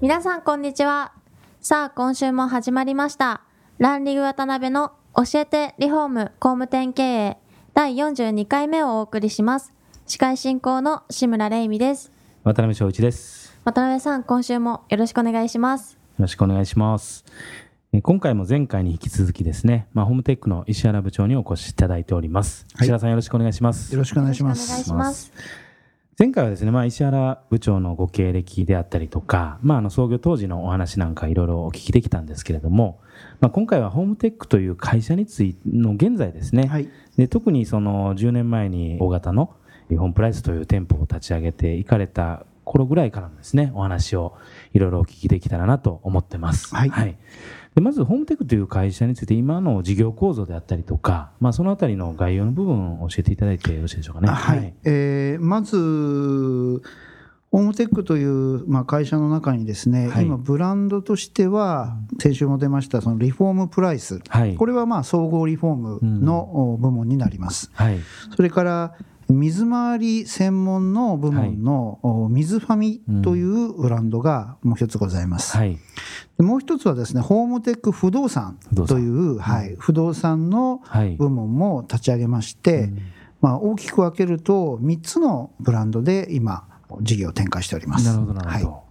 [0.00, 1.12] 皆さんこんにちは
[1.60, 3.42] さあ今週も始まりました
[3.78, 7.36] ランリグ渡辺の教えてリフォーム工務店経営
[7.74, 9.74] 第42回目をお送りします
[10.06, 12.10] 司会進行の志村玲美です
[12.44, 13.54] 渡辺翔一です。
[13.64, 17.24] 渡辺さん今週もよろしくお願いしますよろしくお願いします。
[17.92, 22.66] え今回も前回に引き続きですね、まあ、ホームテックの石原部長にお越しいただいております。
[22.74, 23.92] はい石原さんよろしくお願いします。
[23.92, 24.84] よろしくお願いしまよろしくお願いす。
[24.84, 25.32] します
[26.20, 33.00] 前回はですね、まあ、石原部長のご経歴であったりとか、まあ、あの創業当時のお話なんかいろいろお聞きできたんですけれども、
[33.40, 36.90] まあ、今回はホームテックという会社についての現在ですね、はい。
[37.16, 39.54] で特にその10年前に大型の
[39.88, 44.36] 日本プライスという店舗を立ち上げていかれた頃ぐらいからのですねお話を
[44.74, 46.74] いろいろお聞きできたらなと思ってます。
[46.90, 47.16] はい
[47.74, 54.28] でまずホームテックという会社について今の事業構造であったりとか、まあ、そのあたりの概要の部分を教えていただいてよろしいでしょうかね。
[54.28, 54.74] あはい。
[54.84, 55.76] えーまず、
[57.52, 64.20] ホームテックという、まあ、会社の中にですね、はい今、ブランドとしては、先週も出ました、そのリフォームプライス。
[64.28, 64.54] はい。
[64.54, 67.70] これはまあ総合リフォームのお部門になります。
[67.74, 67.98] はい。
[68.36, 68.94] それから、
[69.32, 75.56] 水回り専門の部門のお水ファミというブランドがもう一つございます。
[75.56, 75.78] はい。
[76.36, 81.16] でもう一つはですね、ホームテック不動産という、はい、不動産のはい。
[81.16, 82.90] 部門も立ち上げまして、
[83.40, 86.64] まあ、大きく分けると3つのブランドで今
[87.00, 88.06] 事業を展開しております。
[88.06, 88.70] なるほど、なるほど。
[88.70, 88.89] はいうん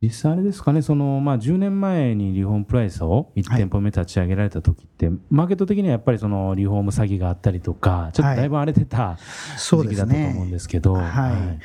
[0.00, 9.18] 実際あれですかね、そのまあ、10年前にリフォームプライスを1店舗目立ち上げられた時って、マーケット的にはやっぱりそのリフォーム詐欺があったりとか、ちょっとだいぶ荒れてた
[9.56, 11.58] そう時期だったと思うんですけど、は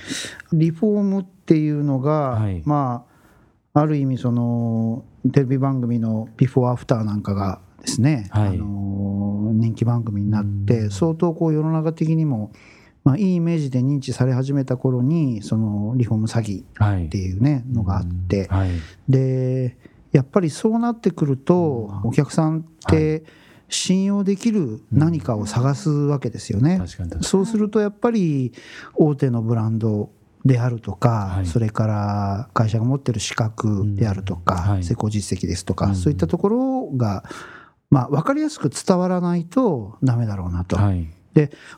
[0.51, 0.55] い。
[0.57, 2.63] リフォームっていうのが、はい。
[2.66, 3.05] ま
[3.73, 8.47] あ、ある意味そのテレビ番組の「ビフォーアフター」なんかがですね、はい。
[8.50, 10.89] あの人気番組になっうてん。
[10.89, 12.51] 相当こう世の中的にも、
[13.03, 17.05] まあ、いいイメージで認知され始めた頃にそのリフォーム詐欺はい。
[17.07, 18.69] っていうねのがあって、はい。
[19.09, 19.77] で
[20.11, 22.09] やっぱりそうなってくるとうん。
[22.09, 23.23] お客さんって
[23.67, 26.81] 信用できる何かを探すわけですよね。
[27.21, 28.53] そうするとやっぱり
[28.95, 30.11] 大手のブランド
[30.45, 31.45] であるとか、はい。
[31.45, 34.83] それから会社が持ってる資格であるとか、うんはい。
[34.83, 35.95] 成功実績ですとか、うん。
[35.95, 37.23] そういったところが、
[37.89, 40.77] まあ、分かりやすく伝わらないとダメだろうなと。
[40.77, 41.22] にはい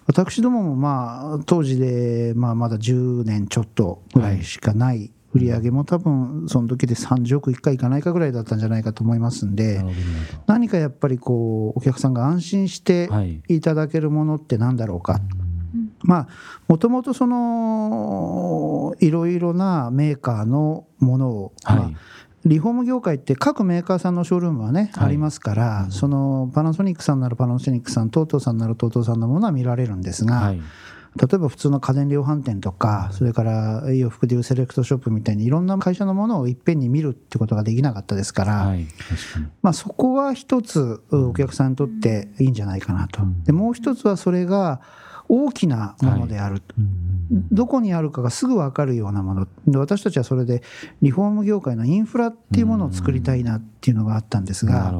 [0.06, 9.84] 私どももまあ当時でまあまだ10年ちょっとぐらいしかない売り上げも多分その時で30億いくかいかないかぐらいだったんじゃないかと思いますんで
[10.48, 13.10] 何かやっぱりこうお客さんが安心して
[13.50, 13.56] い。
[13.58, 15.20] いただけるものって何だろうか。
[15.74, 15.92] うん。
[16.04, 16.28] まあ
[16.68, 21.78] もともとそのいろいろなメーカーのものを、はい。
[21.78, 21.92] まあ
[22.46, 25.08] リフォーム業界って各メーカーさんのショールームはね、はい。
[25.08, 30.62] ありますから、そのパナソニックさんならパナソニックさん TOTO さんなら TOTO さんのものは見られるんですが、はい。
[31.18, 38.86] 例えば普通の家電量販店とか、それから洋服でいうセレクトショップみたいにいろんな会社のものをいっぺんに見るってことができなかったですから、はい。
[39.62, 43.24] まあ、そこは一つお客さんにとっていいんじゃないかなと。
[43.24, 43.44] うん。
[43.44, 44.82] でもう一つはそれが
[45.28, 46.62] 大きなものである。
[47.52, 49.48] どこにあるかがすぐ分かるようなもの。
[49.68, 50.62] で私たちはそれで
[51.02, 54.94] リフォーム業界のインフラっていうものを作りたいなっていうのがあったんですが、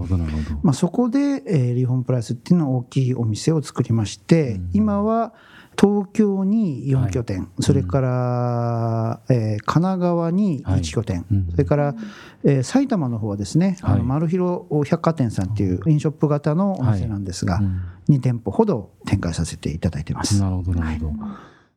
[0.64, 4.70] まあ、そこで、えーリフォームプライスっていうのを大きいお店を作りまして、うん。
[4.74, 5.34] 今は
[5.80, 11.48] 東京に4拠点、それから、えー神奈川に1拠点、うん。
[11.52, 11.96] それから、
[12.44, 14.00] えー埼玉の方はですね、あはい。
[14.00, 17.82] のマルヒロ百貨店さんっていうインショップ型のお店なんですが、うん。
[18.10, 20.40] 2店舗ほど展開させていただいてます。
[20.40, 21.14] なるほどなるほど。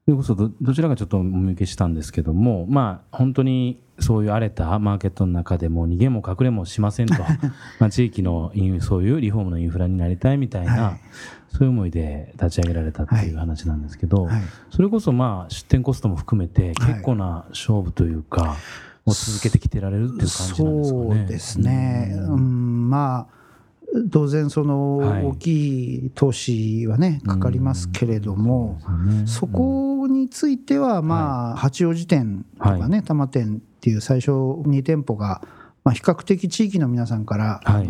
[0.04, 7.14] それこそどどちらかちょっとお見受けしたんですけども、まあ、本当にそういう荒れたマーケットの中でも逃げも隠れもしませんと。
[7.78, 11.00] まあ地域のそういうリフォームのインフラになりたいみたいな、はい
[11.50, 14.42] そういう思いで立ち上げられたっていう話なんですけど、はい。
[14.70, 16.92] それこそまあ出店コストも含めてはい。
[16.94, 18.56] 結構な勝負というか、
[19.06, 20.84] を続けてきてられるっていう感じなんですかね。
[20.84, 22.40] そうですね、ううん
[22.86, 23.38] んまあ
[24.12, 25.24] 当然そのはい。
[25.24, 29.26] 大きい投資はねかかりますけれども、ね。
[29.26, 35.42] そこについてはまあ八王子店とかね多摩店っていう最初2店舗が
[35.84, 37.88] まあ比較的地域の皆さんからあはい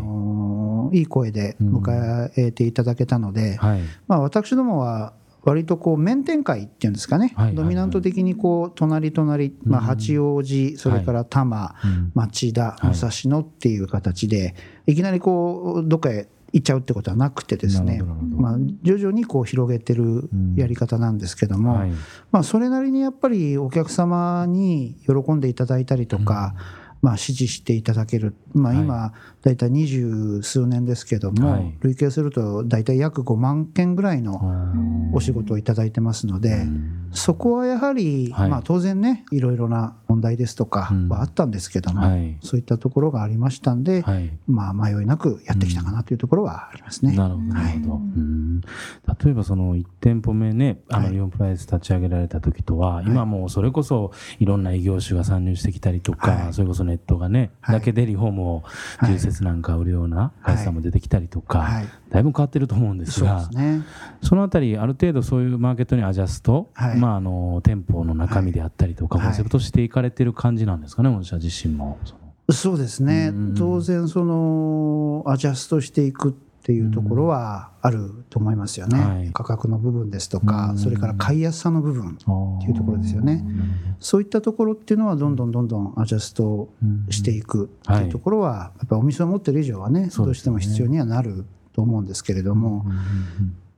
[0.88, 3.80] のいい声で迎えていただけたのではい。
[4.06, 5.12] まあ私どもは
[5.42, 12.12] 割とこう面展開っていうんですかね、ドミナント的にこう隣隣、まあ、うん八王子、それから多摩、うん。
[12.14, 12.86] 町田、はい。
[12.88, 14.54] 武蔵野っていう形で、
[14.86, 21.90] いきなりこうどっかへ行っちゃうってことはなくてですねまあ、徐々にこう広げてるやり方なんですけども、はい。
[22.30, 26.54] まあ、それなりにやっぱりお客様に喜んでいただいたりとか、
[27.00, 28.82] まあ、支持していただける、まあ、はい。
[28.82, 29.12] 今、
[29.42, 31.74] 大体二十数年ですけども、はい。
[31.80, 34.72] 累計すると大体約5万件ぐらいのあ
[35.12, 36.66] お仕事をいただいてますので、
[37.12, 38.50] そこはやはり、はい。
[38.50, 41.08] まあ、当然ね、いろいろな問題ですとかうん。
[41.08, 42.36] はあったんですけども、はい。
[42.42, 44.30] そういったところがありましたんで、はい。
[44.46, 47.16] まあ、迷いなくやってきたかなというところはありますね。
[47.16, 47.92] なるほど、なるほど。
[47.92, 48.00] はい。
[48.00, 48.60] うん。
[48.60, 56.52] 例えばその1店舗目ね、あはいのリオンプライス立ち上げられた時とは、今もうそれこそいろんな異業種が参入してきたりとか、はい。
[56.52, 57.78] それこそネットがね、はい。
[57.78, 58.62] だけでリフォームを
[58.98, 61.88] はい重設なんか売るような会社さんも出てきたりとか、はい。
[62.10, 63.82] だいぶ変わってると思うんですが、すね。
[64.22, 66.96] そのあたり、ある程度そういうマーケットにアジャスト、はい。
[66.98, 69.26] まあ、あの店舗の中身であったりとか、はい。
[69.28, 71.98] コンセプトしていかれてる感じなんですかね、御社自身も。
[72.50, 73.30] そうですね。
[73.32, 79.30] うん、当然、そのアジャストしていくっていうところはあると思いますよね、はい。
[79.32, 80.46] 価格の部分ですとうん。
[80.46, 82.18] か、それから買いやすさの部分、
[82.58, 83.44] っていうところですよね。
[84.00, 86.68] そういったところっていうのは、どんどんどんどんアジャスト
[87.10, 92.84] していくっていうところは、やっぱりお店を持ってる以上はね、どうしても必要にはなると思うんですけれども、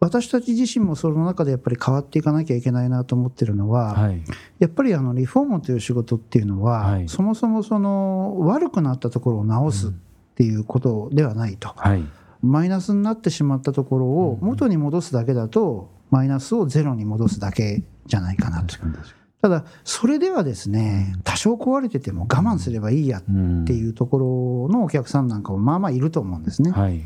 [0.00, 4.22] 私たち自身もその中でやっぱり変わっていかなきゃいけないなと思ってるのは、はい。
[4.58, 7.08] やっぱりあのリフォームという仕事っていうのは、はい。
[7.08, 9.90] そもそもその悪くなったところを直すっ
[10.34, 12.02] ていうことではないと、はい
[12.42, 18.76] マイナスになってしまったところを元に戻すだけだと、マイナスをゼロに戻すだけじゃないかなと。
[19.42, 23.22] ただ、それではですね、多少壊れてても我慢すればいいやっ
[23.64, 26.70] ていうところのお客さんなんかもまあまあいると思うんですね。
[26.72, 27.04] はい。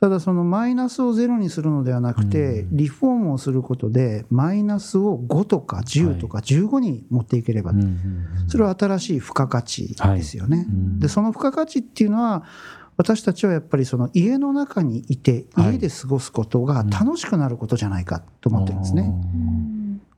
[0.00, 2.76] ただそのマイナスをゼロにするのではなくて、うん。
[2.76, 7.72] リフォームをすることでマイナスを5とか10とか15に持っていければ、
[8.48, 10.66] それは新しい付加価値ですよね。
[11.08, 12.44] その付加価値っていうのは
[12.96, 15.72] 私たちはやっぱりその家の中にいてはい。
[15.74, 19.12] 家で過ごすことが楽しくなることじゃないかと思ってるんですね。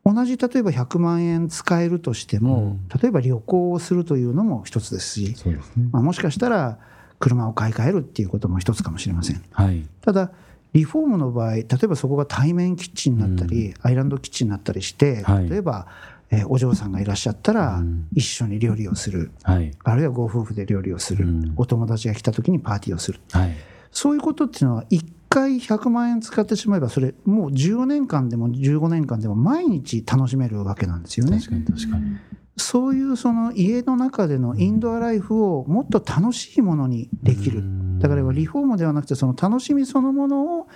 [0.04, 5.58] 同じ例えば100万円使えるとしても、例えば旅行をするというのも一つですし、ね。
[5.90, 6.78] まあ、もしかしたら
[7.18, 9.42] 車を買い替えるっていうことも一つかもしれません。
[9.50, 9.84] はい。
[10.02, 10.30] ただ
[10.72, 15.48] リフォームの場合例えばそこが対面キッチンになったり、アイランドキッチンになったりして、はい。
[15.48, 15.86] 例えば、
[16.30, 18.08] えーお嬢さんがいらっしゃったら、うん。
[18.12, 19.30] 一緒に料理をする。
[19.42, 19.72] はい。
[19.84, 21.52] あるいはご夫婦で料理をする、うん。
[21.56, 23.20] お友達が来た時にパーティーをする。
[23.32, 23.54] はい。
[23.92, 31.38] そういうことっていうのは1回100万円使ってしまえばそれもう10年間でも15年間でも毎日楽しめるわけなんですよね。
[31.38, 31.50] 確。
[31.50, 32.16] かに確かに。
[32.58, 37.62] そういうその家の中でのインドアライフをもっと楽しいものにできる。
[37.98, 40.68] だからリフォームではなくてその楽しみそのものを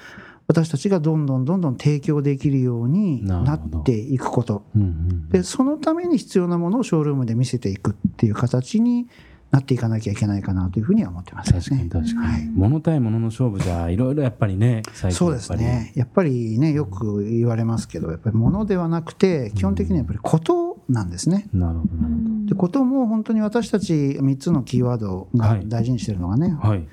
[0.51, 4.65] 私たちがどんどんどんどん提供できるようになっていくこと。
[4.75, 9.07] うんうんでそのために必要なものをショールームで見せていくっていう形に
[9.53, 11.61] なっていかなきゃいけないかなというふうには思ってますね。
[11.61, 12.51] 確かに確かに、はい。
[12.53, 15.93] 物対物の勝負じゃいろいろやっぱりね最近そうですね。
[15.95, 21.47] やっぱりねよく言われますけどやっぱり物ではなくて基本的にはやっぱりことなんですね。
[21.53, 21.95] なるほど。
[21.95, 26.89] なるでことも本当に私たち3つのキーワードが大事にしてるのがね、ほどはい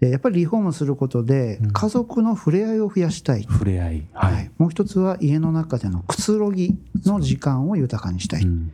[0.00, 1.72] でやっぱりリフォームすることでうん。
[1.72, 4.06] 家族の触れ合いを増やしたい、触れ合い。
[4.12, 4.50] はい、はい。
[4.58, 8.72] もう一つは家の中でのくつろぎの時間を豊かにしたい、うん。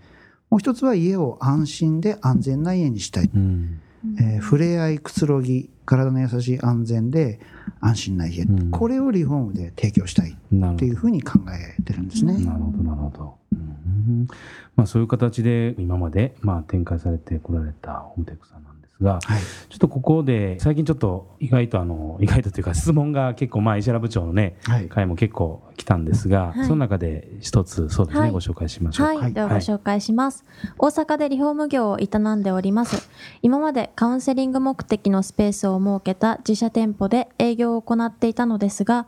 [0.51, 3.81] もう一つは家を安心で安全な家にしたい、うん。
[4.19, 7.39] えー触れ合いくつろぎ体の優しい安全で
[7.81, 8.71] 安心な家、うん。
[8.71, 12.35] これをリフォームで提供したいっていうふうに考えてるんですね。
[12.45, 12.79] なるほど。
[12.83, 14.27] なるほど、うん。
[14.75, 18.72] まあ、そういう形で今までまあ展開されてこられたホームテックさんなん
[19.03, 19.43] ですがはい。
[19.69, 24.89] ちょっとここで最近ちょっと意外とあの意外とというか質問が結構まあ石原部長のねはい。
[24.89, 26.67] 回も結構来たんですが、はい。
[26.67, 28.31] その中で一つそうですね、はい。
[28.31, 29.07] ご紹介しましょう。
[29.09, 29.15] か。
[29.19, 30.45] はい、ではご紹介します、
[30.79, 33.09] 大阪でリフォーム業を営んでおります。
[33.43, 39.07] 今までカウンセリング目的のスペースを設けた自社店舗で営業を行っていたのですが、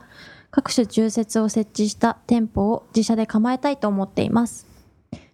[0.50, 4.66] 各種重設を設置した店舗を自社で構えたいと思っています。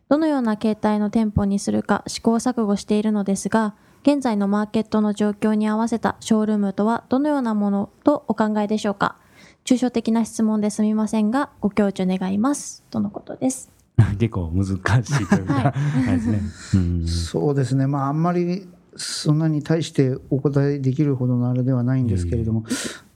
[0.09, 9.17] どのような形態の店舗にするか試行錯誤しているのですが、現在のマーケットの状況に合わせたショールームとはどのようなものとお考えでしょうか？
[9.67, 12.83] 抽象的な質問ですみませんが、ご教授願います。
[12.91, 13.71] とのことです。
[14.19, 15.75] 結構難しいというか、は
[16.09, 16.41] いですね。
[16.75, 18.67] うんそうですね、まあ、あんまり
[18.97, 22.65] そんなに対してお答えできるほどのあれではないんですけれども、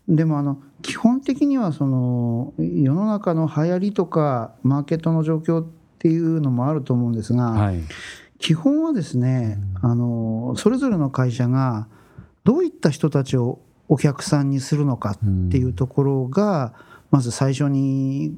[0.06, 5.66] でもあの基本的にはその世の中の流行りとかマーケットの状況っ
[5.98, 7.80] ていうのもあると思うんですが、はい。
[8.44, 11.88] 基本はですね、あのそれぞれの会社が
[12.44, 13.58] どういった人たちを
[13.88, 16.74] お客さんにするのかっていうところが
[17.10, 18.36] まず最初に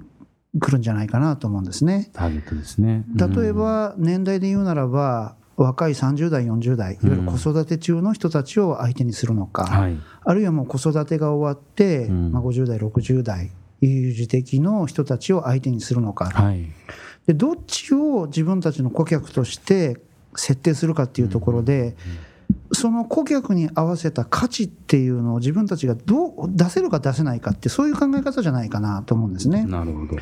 [0.60, 2.08] くるんじゃないかなと思うんですね。
[2.12, 3.04] ターゲットですね。
[3.16, 9.98] 例えば年代で言うならば若い30代40代いわゆる子育て中の人たちを相手にするのか、はい。
[10.24, 16.66] あるいはもう子育てが終わって、うんまあ、50代60代有事的の人たちを相手にするのか、はい。
[17.26, 19.98] でどっちを自分たちの顧客として
[20.36, 21.96] 設定するかっていうところで、
[22.72, 29.64] その顧客に合わせた価値っていうのを自分たちがどう出せるか出せないかってそういう考え方じゃないかなと思うんですね。
[29.64, 30.16] なるほど。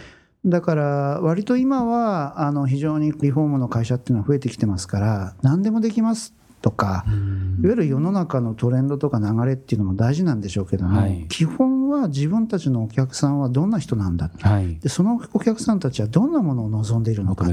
[0.47, 0.85] だから
[1.23, 6.35] 割と今はあの非常にリフォームの会社っていうのは増えてきてますから何でもできます
[6.65, 14.79] とか、いわゆる世の中のトレンドとか流れっていうのも大事なんでしょうけども、はい基本は自分たちのお客さんはどんな人なんだはい。
[14.79, 17.45] でそのお客さんたちはどんなものを望んでいるのか。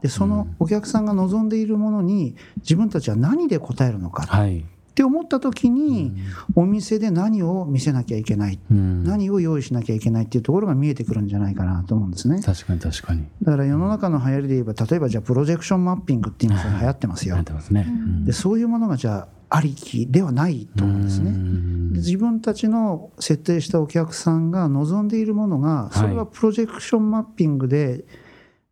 [0.00, 4.64] でそのお客さんが望んでいるものに自分たちは何で応えるのかはい。
[4.96, 6.14] って思った時に
[6.54, 12.40] お店で何を見せなきゃいけないうん何を用意しなきゃいけないっていうところが見えてくるんじゃないかなと思うんですね。
[12.40, 13.26] 確かに確かに。
[13.42, 17.44] だから世の中の流行りで言えば例えばじゃあプロジェクションマッピングっていうのが流行ってますよやっ。
[17.44, 17.84] てますね。
[17.86, 21.28] うんでそういうものがじゃあありきではないと思うんですね。
[21.30, 28.06] うんで自分たちの設定したお客さんが望んでいるものがそれはプロジェクションマッピングで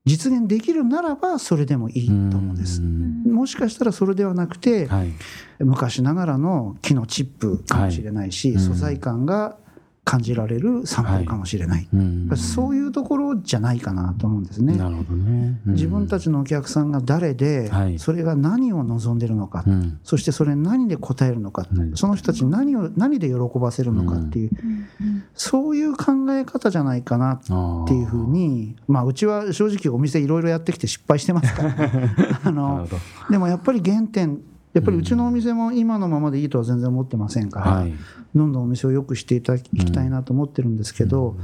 [0.06, 2.80] 実現できるならばそれでもいいと思うんです。
[2.80, 5.12] もしかしたらそれではなくてはい。
[5.60, 8.56] 昔ながらの木のチップかもしれないし、はい。
[8.56, 9.56] うん素材感が
[10.04, 12.30] 感じられるサンプルかもしれない、うん。
[12.36, 14.76] そういうところじゃないかなと思うんですね。
[14.76, 15.58] なるほどね。
[15.66, 15.72] うん。
[15.72, 17.98] 自分たちのお客さんが誰で、はい。
[17.98, 19.98] それが何を望んでるのか、うん。
[20.04, 24.50] そしてそれに何で応えるのか、何でその人たちに何を何で喜ばせるのかっていう、
[25.34, 32.88] そういう考え方じゃないかなっあていうふうに、まあ、うちは正直お店いろいろやってきて失敗してますから、あー なるの。
[33.30, 34.40] でもやっぱり原点
[34.74, 37.92] やっぱりうちのお店も今のままでいいとは全然思ってませんから、はい。
[38.34, 41.36] どんどんお店を良くしていただきたいなと思ってるんですけど、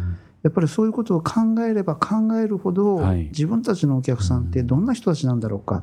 [0.43, 5.83] やっぱりそういうことを考えれば考えるほど、はい自分たちのお客さんってどんな人たちなんだろうかっ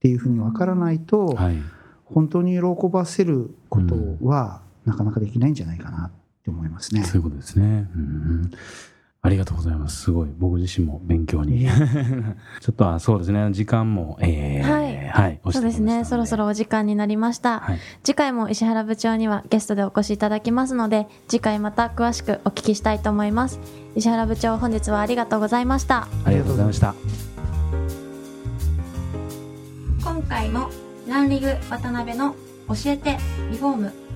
[0.00, 1.56] ていうふうに分からないと、はい。
[2.04, 6.12] 本当に喜ばせることはなかなかできないんじゃないかな
[6.46, 7.02] って思いますね。
[7.02, 7.88] そういうことですね。
[7.94, 8.50] うん
[9.22, 10.02] ありがとうございます。
[10.02, 10.28] すごい。
[10.38, 11.66] 僕自身も勉強に。
[12.60, 13.50] ちょっと、あそうですね。
[13.50, 15.40] 時間も、えー、はいはい。
[15.50, 16.04] そうですね。
[16.04, 17.58] そろそろお時間になりました。
[17.58, 17.78] はい。
[18.04, 23.58] 次回も石原部長にはゲストでお越しいただきますので、次回また詳しくお聞きしたいと思います。
[23.96, 26.06] 石原部長、本日はありがとうございました。
[26.24, 26.94] ありがとうございました。
[30.04, 30.70] 今回も
[31.08, 32.36] ランリグ渡辺の
[32.68, 33.18] 教えて
[33.50, 34.05] リフォーム